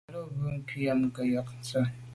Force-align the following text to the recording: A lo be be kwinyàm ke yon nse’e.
A 0.07 0.11
lo 0.13 0.21
be 0.31 0.37
be 0.43 0.51
kwinyàm 0.67 1.01
ke 1.15 1.21
yon 1.31 1.47
nse’e. 1.59 1.85